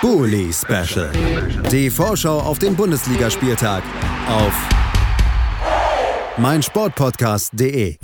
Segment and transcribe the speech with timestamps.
[0.00, 1.10] Bully Special.
[1.70, 3.82] Die Vorschau auf den Bundesligaspieltag
[4.28, 4.54] auf
[6.38, 7.96] meinsportpodcast.de.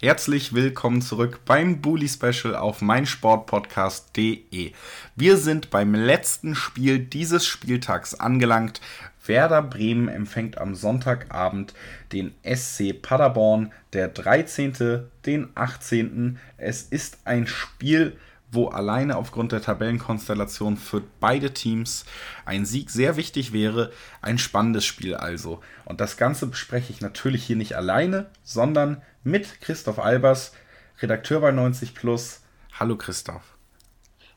[0.00, 4.72] Herzlich willkommen zurück beim Bully Special auf meinsportpodcast.de.
[5.16, 8.82] Wir sind beim letzten Spiel dieses Spieltags angelangt.
[9.24, 11.72] Werder Bremen empfängt am Sonntagabend
[12.12, 16.38] den SC Paderborn, der 13., den 18.
[16.58, 18.18] Es ist ein Spiel,
[18.50, 22.04] wo alleine aufgrund der Tabellenkonstellation für beide Teams
[22.46, 23.92] ein Sieg sehr wichtig wäre.
[24.22, 25.60] Ein spannendes Spiel also.
[25.84, 30.52] Und das Ganze bespreche ich natürlich hier nicht alleine, sondern mit Christoph Albers,
[31.00, 32.42] Redakteur bei 90 Plus.
[32.78, 33.58] Hallo Christoph.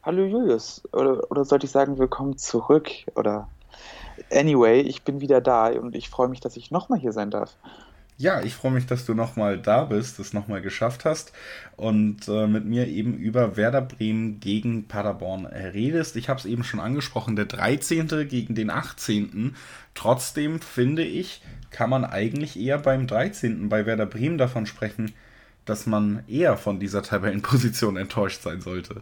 [0.03, 0.81] Hallo Julius.
[0.91, 2.89] Oder, oder sollte ich sagen, willkommen zurück?
[3.15, 3.47] Oder
[4.31, 7.55] anyway, ich bin wieder da und ich freue mich, dass ich nochmal hier sein darf.
[8.21, 11.31] Ja, ich freue mich, dass du nochmal da bist, es nochmal geschafft hast
[11.75, 16.15] und äh, mit mir eben über Werder Bremen gegen Paderborn redest.
[16.15, 18.07] Ich habe es eben schon angesprochen, der 13.
[18.29, 19.55] gegen den 18.
[19.95, 21.41] Trotzdem finde ich,
[21.71, 23.69] kann man eigentlich eher beim 13.
[23.69, 25.15] bei Werder Bremen davon sprechen,
[25.65, 29.01] dass man eher von dieser Tabellenposition enttäuscht sein sollte.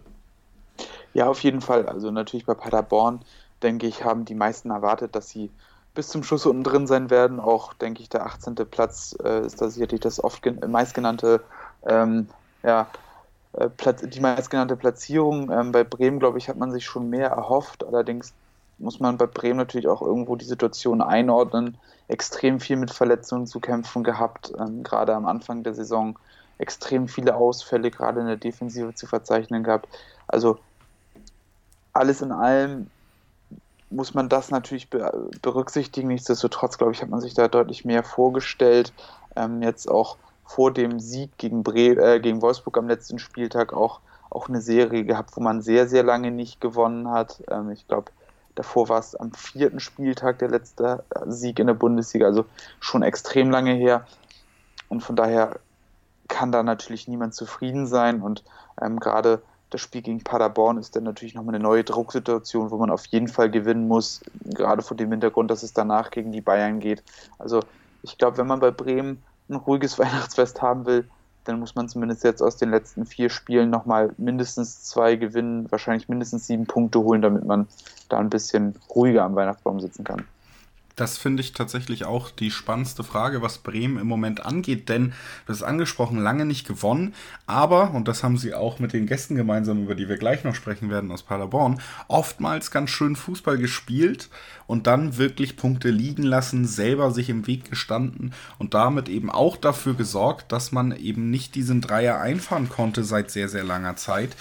[1.14, 1.88] Ja, auf jeden Fall.
[1.88, 3.20] Also natürlich bei Paderborn,
[3.64, 5.52] denke ich, haben die meisten erwartet, dass sie
[5.94, 7.40] bis zum Schluss unten drin sein werden.
[7.40, 8.56] Auch, denke ich, der 18.
[8.56, 11.42] Platz äh, ist da sicherlich das oft meistgenannte,
[11.86, 12.30] ähm,
[12.64, 12.88] ja,
[13.54, 13.70] äh,
[14.04, 15.52] die meistgenannte Platzierung.
[15.52, 17.86] Ähm, bei Bremen, glaube ich, hat man sich schon mehr erhofft.
[17.86, 18.34] Allerdings
[18.78, 21.78] muss man bei Bremen natürlich auch irgendwo die Situation einordnen.
[22.08, 26.18] Extrem viel mit Verletzungen zu kämpfen gehabt, ähm, gerade am Anfang der Saison.
[26.58, 29.88] Extrem viele Ausfälle, gerade in der Defensive zu verzeichnen gehabt.
[30.28, 30.60] Also
[31.94, 32.90] alles in allem
[33.90, 36.10] muss man das natürlich berücksichtigen.
[36.10, 38.94] Nichtsdestotrotz, glaube ich, hat man sich da deutlich mehr vorgestellt.
[39.36, 44.00] Ähm, jetzt auch vor dem Sieg gegen, Bre äh, gegen Wolfsburg am letzten Spieltag auch,
[44.30, 47.44] auch eine Serie gehabt, wo man sehr, sehr lange nicht gewonnen hat.
[47.50, 48.12] Ähm, ich glaube,
[48.56, 52.46] davor war es am vierten Spieltag der letzte Sieg in der Bundesliga, also
[52.80, 54.06] schon extrem lange her.
[54.88, 55.60] Und von daher
[56.28, 58.22] kann da natürlich niemand zufrieden sein.
[58.22, 58.44] Und
[58.82, 62.90] ähm, gerade das Spiel gegen Paderborn ist dann natürlich nochmal eine neue Drucksituation, wo man
[62.90, 66.80] auf jeden Fall gewinnen muss, gerade vor dem Hintergrund, dass es danach gegen die Bayern
[66.80, 67.04] geht.
[67.38, 67.62] Also
[68.02, 71.08] ich glaube, wenn man bei Bremen ein ruhiges Weihnachtsfest haben will,
[71.46, 76.10] dann muss man zumindest jetzt aus den letzten vier Spielen nochmal mindestens zwei gewinnen, wahrscheinlich
[76.10, 77.68] mindestens sieben Punkte holen, damit man
[78.10, 80.26] da ein bisschen ruhiger am Weihnachtsbaum sitzen kann.
[81.00, 85.14] Das finde ich tatsächlich auch die spannendste Frage, was Bremen im Moment angeht, denn
[85.48, 87.14] das ist angesprochen, lange nicht gewonnen,
[87.46, 90.56] aber, und das haben sie auch mit den Gästen gemeinsam, über die wir gleich noch
[90.56, 94.30] sprechen werden aus Paderborn, oftmals ganz schön Fußball gespielt
[94.68, 99.56] und dann wirklich Punkte liegen lassen, selber sich im Weg gestanden und damit eben auch
[99.56, 104.36] dafür gesorgt, dass man eben nicht diesen Dreier einfahren konnte seit sehr, sehr langer Zeit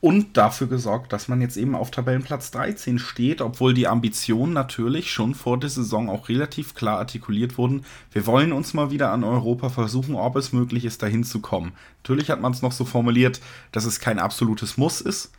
[0.00, 5.12] und dafür gesorgt, dass man jetzt eben auf Tabellenplatz 13 steht, obwohl die Ambitionen natürlich
[5.12, 7.84] schon vor der Saison auch relativ klar artikuliert wurden.
[8.10, 11.72] Wir wollen uns mal wieder an Europa versuchen, ob es möglich ist, dahin zu kommen.
[12.02, 13.40] Natürlich hat man es noch so formuliert,
[13.72, 15.32] dass es kein absolutes Muss ist,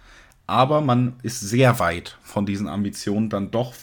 [0.45, 3.73] aber man ist sehr weit von diesen Ambitionen dann doch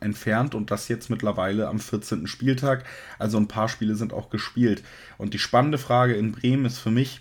[0.00, 2.26] entfernt und das jetzt mittlerweile am 14.
[2.26, 2.84] Spieltag.
[3.18, 4.82] Also ein paar Spiele sind auch gespielt.
[5.16, 7.20] Und die spannende Frage in Bremen ist für mich,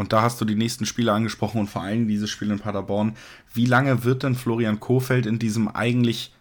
[0.00, 3.16] und da hast du die nächsten Spiele angesprochen und vor allem dieses Spiel in Paderborn.
[3.52, 6.32] Wie lange wird denn Florian Kofeld in diesem eigentlich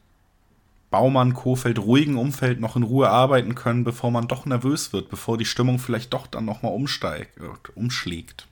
[0.92, 5.44] Baumann-Kofeld ruhigen Umfeld noch in Ruhe arbeiten können, bevor man doch nervös wird, bevor die
[5.44, 7.38] Stimmung vielleicht doch dann nochmal umsteigt,
[7.75, 8.48] umschlägt?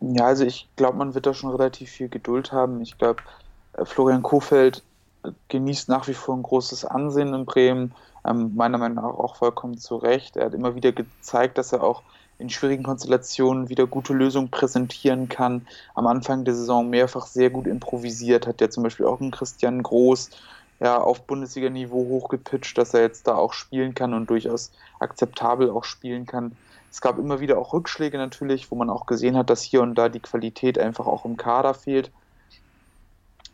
[0.00, 2.80] Ja, also ich glaube, man wird da schon relativ viel Geduld haben.
[2.82, 3.22] Ich glaube,
[3.74, 4.82] äh, Florian Kofeld
[5.46, 7.94] genießt nach wie vor ein großes Ansehen in Bremen,
[8.26, 10.36] ähm, meiner Meinung nach auch vollkommen zu Recht.
[10.36, 12.02] Er hat immer wieder gezeigt, dass er auch
[12.44, 15.66] in schwierigen Konstellationen wieder gute Lösungen präsentieren kann.
[15.94, 19.82] Am Anfang der Saison mehrfach sehr gut improvisiert, hat ja zum Beispiel auch einen Christian
[19.82, 20.30] Groß
[20.80, 25.84] ja, auf Bundesliga-Niveau hochgepitcht, dass er jetzt da auch spielen kann und durchaus akzeptabel auch
[25.84, 26.54] spielen kann.
[26.90, 29.94] Es gab immer wieder auch Rückschläge natürlich, wo man auch gesehen hat, dass hier und
[29.94, 32.10] da die Qualität einfach auch im Kader fehlt.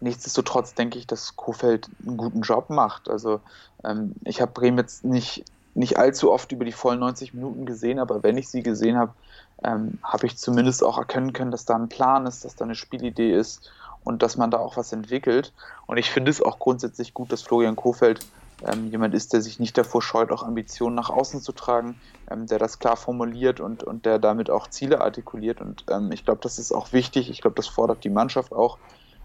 [0.01, 3.09] Nichtsdestotrotz denke ich, dass Kofeld einen guten Job macht.
[3.09, 3.41] Also
[3.85, 5.45] ähm, ich habe Bremen jetzt nicht
[5.75, 9.15] nicht allzu oft über die vollen 90 Minuten gesehen, aber wenn ich sie gesehen habe,
[9.63, 12.75] ähm, habe ich zumindest auch erkennen können, dass da ein Plan ist, dass da eine
[12.75, 13.71] Spielidee ist
[14.05, 15.53] und dass man da auch was entwickelt.
[15.87, 18.21] Und ich finde es auch grundsätzlich gut, dass Florian Kofeld
[18.67, 22.01] ähm, jemand ist, der sich nicht davor scheut, auch Ambitionen nach außen zu tragen,
[22.31, 25.61] ähm, der das klar formuliert und, und der damit auch Ziele artikuliert.
[25.61, 27.31] Und ähm, ich glaube, das ist auch wichtig.
[27.31, 28.79] Ich glaube, das fordert die Mannschaft auch.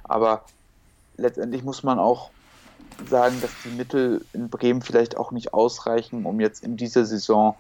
[0.04, 0.44] Aber
[1.18, 2.30] letztendlich muss man auch
[3.10, 7.56] sagen, dass die Mittel in Bremen vielleicht auch nicht ausreichen, um jetzt in dieser Saison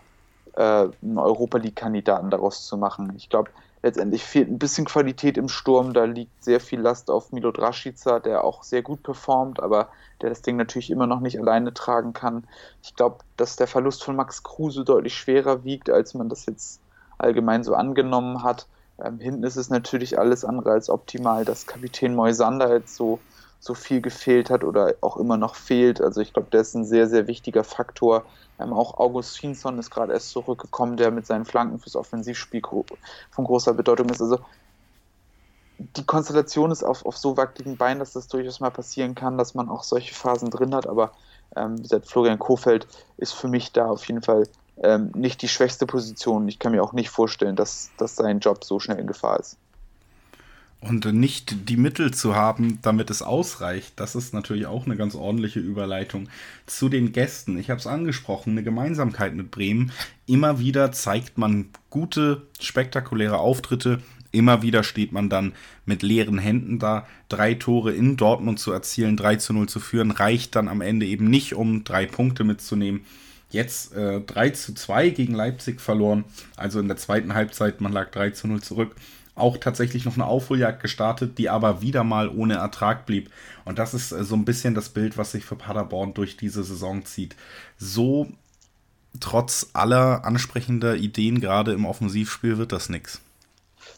[0.55, 3.13] äh, einen Europa League-Kandidaten daraus zu machen.
[3.17, 3.49] Ich glaube,
[3.83, 5.93] letztendlich fehlt ein bisschen Qualität im Sturm.
[5.93, 9.89] Da liegt sehr viel Last auf Milo Draschica, der auch sehr gut performt, aber
[10.21, 12.45] der das Ding natürlich immer noch nicht alleine tragen kann.
[12.81, 16.79] Ich glaube, dass der Verlust von Max Kruse deutlich schwerer wiegt, als man das jetzt
[17.17, 18.67] allgemein so angenommen hat.
[19.03, 23.19] Ähm, hinten ist es natürlich alles andere als optimal, dass Kapitän Moisander jetzt so,
[23.65, 25.99] so viel gefehlt hat oder auch immer noch fehlt.
[25.99, 28.23] Also ich glaube, der ist ein sehr, sehr wichtiger Faktor.
[28.59, 33.73] Ähm, auch Augustinsson ist gerade erst zurückgekommen, der mit seinen Flanken fürs Offensivspiel von großer
[33.73, 34.21] Bedeutung ist.
[34.21, 34.37] Also
[35.79, 39.55] die Konstellation ist auf, auf so wackeligen Beinen, dass das durchaus mal passieren kann, dass
[39.55, 40.85] man auch solche Phasen drin hat.
[40.87, 41.13] Aber
[41.55, 44.47] ähm, wie gesagt, Florian Kofeld ist für mich da auf jeden Fall
[44.83, 46.47] ähm, nicht die schwächste Position.
[46.47, 49.57] Ich kann mir auch nicht vorstellen, dass, dass sein Job so schnell in Gefahr ist.
[50.87, 55.15] Und nicht die Mittel zu haben, damit es ausreicht, das ist natürlich auch eine ganz
[55.15, 56.29] ordentliche Überleitung
[56.67, 57.57] zu den Gästen.
[57.57, 59.91] Ich habe es angesprochen, eine Gemeinsamkeit mit Bremen.
[60.27, 63.99] Immer wieder zeigt man gute, spektakuläre Auftritte.
[64.31, 65.53] Immer wieder steht man dann
[65.87, 67.07] mit leeren Händen da.
[67.29, 71.07] Drei Tore in Dortmund zu erzielen, 3 zu 0 zu führen, reicht dann am Ende
[71.07, 73.05] eben nicht, um drei Punkte mitzunehmen.
[73.49, 76.25] Jetzt äh, 3 zu 2 gegen Leipzig verloren.
[76.57, 78.95] Also in der zweiten Halbzeit, man lag 3 zu 0 zurück
[79.35, 83.29] auch tatsächlich noch eine Aufholjagd gestartet, die aber wieder mal ohne Ertrag blieb.
[83.65, 86.63] Und das ist äh, so ein bisschen das Bild, was sich für Paderborn durch diese
[86.63, 87.35] Saison zieht.
[87.77, 88.27] So
[89.19, 93.21] trotz aller ansprechender Ideen, gerade im Offensivspiel, wird das nichts.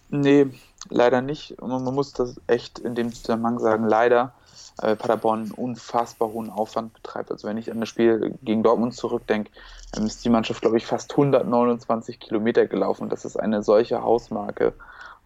[0.10, 0.48] Nee,
[0.90, 1.60] leider nicht.
[1.60, 4.34] Und man muss das echt in dem Zusammenhang sagen, leider.
[4.80, 7.32] Äh, Paderborn einen unfassbar hohen Aufwand betreibt.
[7.32, 9.50] Also wenn ich an das Spiel gegen Dortmund zurückdenke,
[9.96, 13.10] ist die Mannschaft, glaube ich, fast 129 Kilometer gelaufen.
[13.10, 14.74] Das ist eine solche Hausmarke.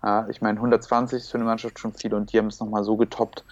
[0.03, 2.83] Ja, ich meine, 120 ist für eine Mannschaft schon viel und die haben es nochmal
[2.83, 3.43] so getoppt.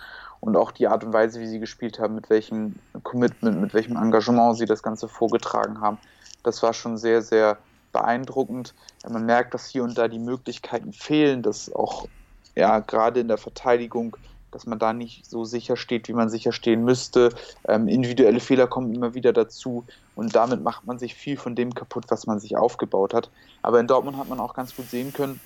[0.41, 3.97] Und auch die Art und Weise, wie sie gespielt haben, mit welchem Commitment, mit welchem
[3.97, 5.97] Engagement sie das Ganze vorgetragen haben,
[6.43, 7.57] das war schon sehr, sehr
[7.91, 8.73] beeindruckend.
[9.07, 12.07] Man merkt, dass hier und da die Möglichkeiten fehlen, dass auch
[12.55, 14.15] ja, gerade in der Verteidigung,
[14.51, 17.29] dass man da nicht so sicher steht, wie man sicher stehen müsste.
[17.67, 19.85] Ähm, individuelle Fehler kommen immer wieder dazu
[20.15, 23.29] und damit macht man sich viel von dem kaputt, was man sich aufgebaut hat.
[23.61, 25.39] Aber in Dortmund hat man auch ganz gut sehen können,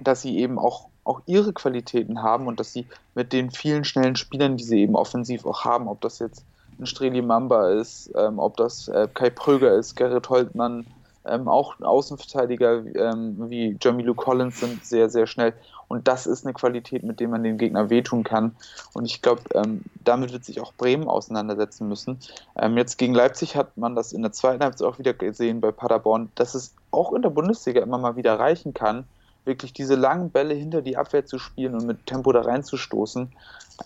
[0.00, 4.16] dass sie eben auch, auch ihre Qualitäten haben und dass sie mit den vielen schnellen
[4.16, 6.44] Spielern, die sie eben offensiv auch haben, ob das jetzt
[6.78, 10.86] ein Streli Mamba ist, ähm, ob das äh, Kai Pröger ist, Gerrit Holtmann,
[11.28, 15.52] ähm, auch Außenverteidiger ähm, wie Jamilu Collins sind sehr, sehr schnell.
[15.88, 18.54] Und das ist eine Qualität, mit der man den Gegner wehtun kann.
[18.92, 22.18] Und ich glaube, ähm, damit wird sich auch Bremen auseinandersetzen müssen.
[22.56, 25.72] Ähm, jetzt gegen Leipzig hat man das in der zweiten Halbzeit auch wieder gesehen bei
[25.72, 29.04] Paderborn, dass es auch in der Bundesliga immer mal wieder reichen kann,
[29.48, 33.32] wirklich diese langen Bälle hinter die Abwehr zu spielen und mit Tempo da reinzustoßen.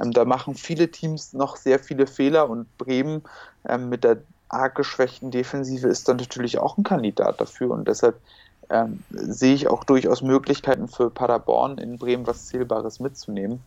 [0.00, 3.22] Ähm, da machen viele Teams noch sehr viele Fehler und Bremen
[3.66, 4.18] ähm, mit der
[4.50, 8.20] arg geschwächten Defensive ist dann natürlich auch ein Kandidat dafür und deshalb
[8.68, 13.60] ähm, sehe ich auch durchaus Möglichkeiten für Paderborn in Bremen was Zählbares mitzunehmen.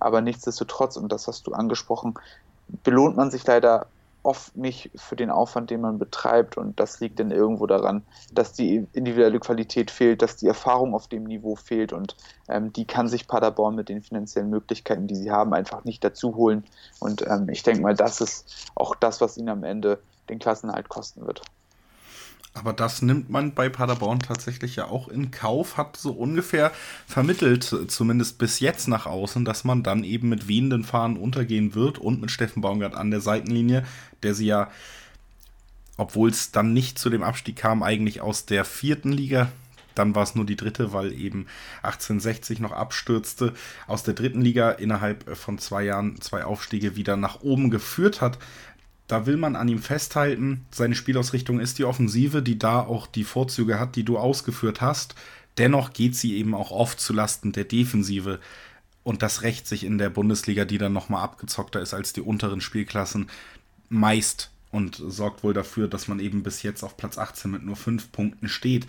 [0.00, 2.14] Aber nichtsdestotrotz, und das hast du angesprochen,
[2.84, 3.86] belohnt man sich leider
[4.28, 6.58] oft nicht für den Aufwand, den man betreibt.
[6.58, 11.08] Und das liegt dann irgendwo daran, dass die individuelle Qualität fehlt, dass die Erfahrung auf
[11.08, 11.94] dem Niveau fehlt.
[11.94, 12.14] Und
[12.46, 16.36] ähm, die kann sich Paderborn mit den finanziellen Möglichkeiten, die sie haben, einfach nicht dazu
[16.36, 16.64] holen.
[17.00, 19.98] Und ähm, ich denke mal, das ist auch das, was ihnen am Ende
[20.28, 21.40] den Klassenhalt kosten wird.
[22.58, 26.72] Aber das nimmt man bei Paderborn tatsächlich ja auch in Kauf, hat so ungefähr
[27.06, 31.98] vermittelt, zumindest bis jetzt nach außen, dass man dann eben mit wehenden Fahnen untergehen wird
[31.98, 33.84] und mit Steffen Baumgart an der Seitenlinie,
[34.24, 34.70] der sie ja,
[35.96, 39.52] obwohl es dann nicht zu dem Abstieg kam, eigentlich aus der vierten Liga,
[39.94, 41.46] dann war es nur die dritte, weil eben
[41.82, 43.54] 1860 noch abstürzte,
[43.86, 48.38] aus der dritten Liga innerhalb von zwei Jahren zwei Aufstiege wieder nach oben geführt hat
[49.08, 50.66] da will man an ihm festhalten.
[50.70, 55.14] Seine Spielausrichtung ist die Offensive, die da auch die Vorzüge hat, die du ausgeführt hast.
[55.56, 58.38] Dennoch geht sie eben auch oft zu Lasten der Defensive.
[59.02, 62.60] Und das rächt sich in der Bundesliga, die dann nochmal abgezockter ist als die unteren
[62.60, 63.30] Spielklassen,
[63.88, 67.76] meist und sorgt wohl dafür, dass man eben bis jetzt auf Platz 18 mit nur
[67.76, 68.86] 5 Punkten steht.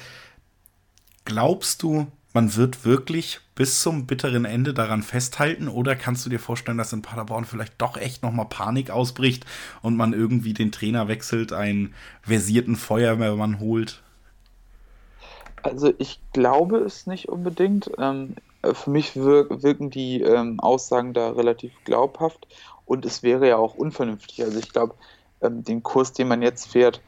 [1.24, 5.68] Glaubst du, man wird wirklich bis zum bitteren Ende daran festhalten?
[5.68, 9.46] Oder kannst du dir vorstellen, dass in Paderborn vielleicht doch echt nochmal Panik ausbricht
[9.82, 14.02] und man irgendwie den Trainer wechselt, einen versierten Feuerwehrmann holt?
[15.64, 17.92] Also ich glaube es nicht unbedingt.
[17.98, 18.36] Ähm,
[18.74, 22.48] für mich wirken die ähm, Aussagen da relativ glaubhaft
[22.86, 24.44] und es wäre ja auch unvernünftig.
[24.44, 24.96] Also ich glaube,
[25.42, 27.02] ähm, den Kurs, den man jetzt fährt,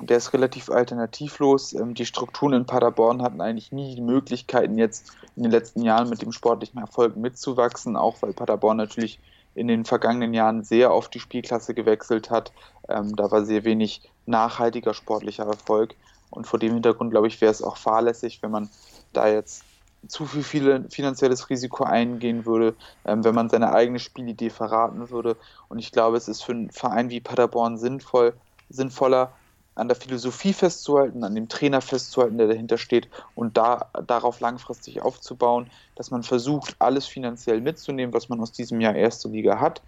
[0.00, 1.72] der ist relativ alternativlos.
[1.72, 6.08] Ähm, die Strukturen in Paderborn hatten eigentlich nie die Möglichkeiten, jetzt in den letzten Jahren
[6.08, 9.20] mit dem sportlichen Erfolg mitzuwachsen, auch weil Paderborn natürlich
[9.54, 12.52] in den vergangenen Jahren sehr auf die Spielklasse gewechselt hat.
[12.88, 15.94] Ähm, da war sehr wenig nachhaltiger sportlicher Erfolg.
[16.30, 18.70] Und vor dem Hintergrund, glaube ich, wäre es auch fahrlässig, wenn man
[19.12, 19.64] da jetzt
[20.08, 25.36] zu viel, viel finanzielles Risiko eingehen würde, ähm, wenn man seine eigene Spielidee verraten würde.
[25.68, 28.32] Und ich glaube, es ist für einen Verein wie Paderborn sinnvoll,
[28.70, 29.32] sinnvoller,
[29.74, 35.02] an der Philosophie festzuhalten, an dem Trainer festzuhalten, der dahinter steht und da, darauf langfristig
[35.02, 39.82] aufzubauen, dass man versucht, alles finanziell mitzunehmen, was man aus diesem Jahr erste Liga hat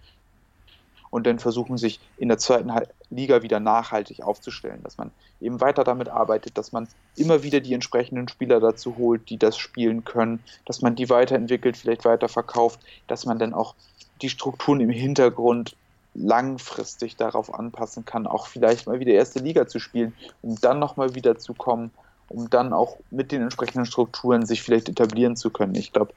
[1.15, 2.71] und dann versuchen, sich in der zweiten
[3.09, 7.73] Liga wieder nachhaltig aufzustellen, dass man eben weiter damit arbeitet, dass man immer wieder die
[7.73, 13.25] entsprechenden Spieler dazu holt, die das spielen können, dass man die weiterentwickelt, vielleicht weiterverkauft, dass
[13.25, 13.75] man dann auch
[14.21, 15.77] die Strukturen im Hintergrund
[16.15, 21.13] langfristig darauf anpassen kann, auch vielleicht mal wieder erste Liga zu spielen, um dann nochmal
[21.13, 21.91] wieder zu kommen,
[22.29, 25.75] um dann auch mit den entsprechenden Strukturen sich vielleicht etablieren zu können.
[25.75, 26.13] Ich glaube,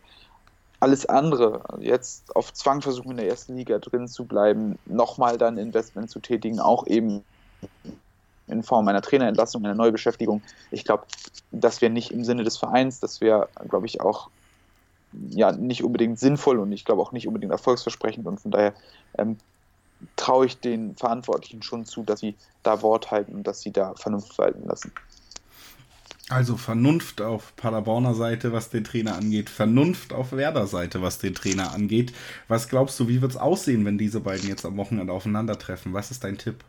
[0.81, 5.59] alles andere, jetzt auf Zwang versuchen in der ersten Liga drin zu bleiben, nochmal dann
[5.59, 7.25] Investment zu tätigen, auch eben
[8.47, 10.43] in Form einer Trainerentlassung, einer Neubeschäftigung.
[10.71, 11.05] Ich glaube,
[11.51, 14.31] das wäre nicht im Sinne des Vereins, das wäre, glaube ich, auch
[15.31, 18.75] ja, nicht unbedingt sinnvoll und ich glaube auch nicht unbedingt erfolgsversprechend und von daher
[19.17, 19.39] ähm,
[20.17, 23.95] traue ich den Verantwortlichen schon zu, dass sie da Wort halten und dass sie da
[23.95, 24.93] Vernunft walten lassen.
[26.31, 31.35] Also Vernunft auf Paderborner Seite, was den Trainer angeht, Vernunft auf Werder Seite, was den
[31.35, 32.13] Trainer angeht.
[32.49, 35.95] Was glaubst du, wie wird es aussehen, wenn diese beiden jetzt am Wochenende aufeinandertreffen?
[35.95, 36.65] Was ist dein Tipp?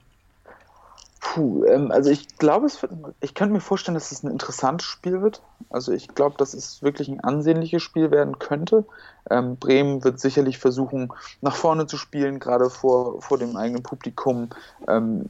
[1.32, 4.88] Puh, ähm, also ich glaube, es wird, ich könnte mir vorstellen, dass es ein interessantes
[4.88, 5.44] Spiel wird.
[5.70, 8.84] Also ich glaube, dass es wirklich ein ansehnliches Spiel werden könnte.
[9.30, 14.50] Ähm, Bremen wird sicherlich versuchen, nach vorne zu spielen, gerade vor, vor dem eigenen Publikum.
[14.88, 15.30] Ähm,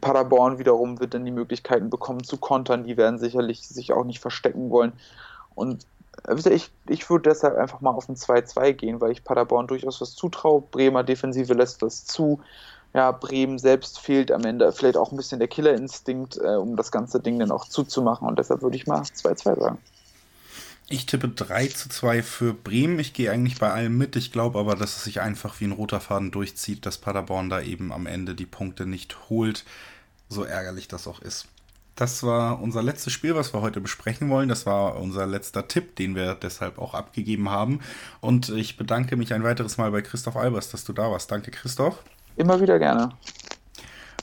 [0.00, 2.82] Paderborn wiederum wird dann die Möglichkeiten bekommen zu kontern.
[2.82, 4.94] Die werden sicherlich sich auch nicht verstecken wollen.
[5.54, 5.86] Und
[6.26, 10.00] äh, ich, ich würde deshalb einfach mal auf ein 2-2 gehen, weil ich Paderborn durchaus
[10.00, 10.60] was zutraue.
[10.72, 12.40] Bremer Defensive lässt das zu.
[12.94, 16.92] Ja, Bremen selbst fehlt am Ende vielleicht auch ein bisschen der Killerinstinkt, äh, um das
[16.92, 18.28] ganze Ding dann auch zuzumachen.
[18.28, 19.78] Und deshalb würde ich mal 2-2 sagen.
[20.88, 22.98] Ich tippe 3 zu 2 für Bremen.
[23.00, 24.14] Ich gehe eigentlich bei allem mit.
[24.14, 27.60] Ich glaube aber, dass es sich einfach wie ein roter Faden durchzieht, dass Paderborn da
[27.60, 29.64] eben am Ende die Punkte nicht holt.
[30.28, 31.46] So ärgerlich das auch ist.
[31.96, 34.48] Das war unser letztes Spiel, was wir heute besprechen wollen.
[34.48, 37.80] Das war unser letzter Tipp, den wir deshalb auch abgegeben haben.
[38.20, 41.30] Und ich bedanke mich ein weiteres Mal bei Christoph Albers, dass du da warst.
[41.30, 42.04] Danke, Christoph.
[42.36, 43.10] Immer wieder gerne.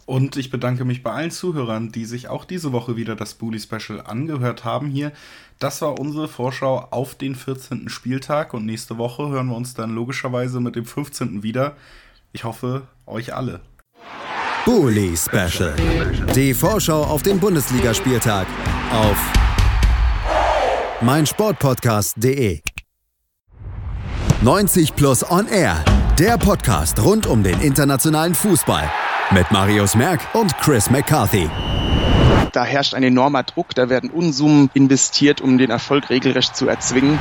[0.06, 3.60] Und ich bedanke mich bei allen Zuhörern, die sich auch diese Woche wieder das Bully
[3.60, 5.12] Special angehört haben hier.
[5.60, 7.88] Das war unsere Vorschau auf den 14.
[7.88, 11.44] Spieltag und nächste Woche hören wir uns dann logischerweise mit dem 15.
[11.44, 11.76] wieder.
[12.34, 13.62] Ich hoffe, euch alle.
[14.66, 15.76] Bully Special.
[16.36, 18.48] Die Vorschau auf den Bundesligaspieltag
[18.92, 19.18] auf
[21.02, 22.60] meinsportpodcast.de.
[24.44, 25.84] 90 Plus On Air,
[26.22, 28.88] der Podcast rund um den internationalen Fußball
[29.32, 31.50] mit Marius Merck und Chris McCarthy.
[32.52, 37.18] Da herrscht ein enormer Druck, da werden Unsummen investiert, um den Erfolg regelrecht zu erzwingen.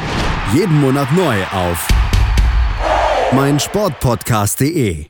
[0.53, 1.89] Jeden Monat neu auf
[3.33, 5.07] meinsportpodcast.de.